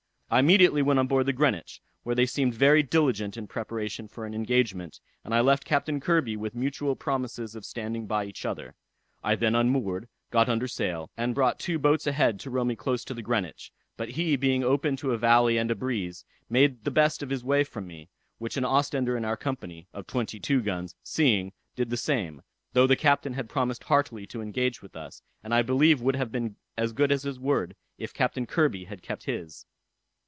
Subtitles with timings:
[0.33, 4.25] I immediately went on board the Greenwich, where they seemed very diligent in preparation for
[4.25, 8.75] an engagement, and I left Captain Kirby with mutual promises of standing by each other.
[9.25, 12.77] I then unmoored, got under sail, and brought two boats a head to row me
[12.77, 16.85] close to the Greenwich; but he being open to a valley and a breeze, made
[16.85, 18.07] the best of his way from me;
[18.37, 22.41] which an Ostender in our company, of twenty two guns, seeing, did the same,
[22.71, 26.31] though the captain had promised heartily to engage with us, and I believe would have
[26.31, 29.65] been as good as his word, if Captain Kirby had kept his.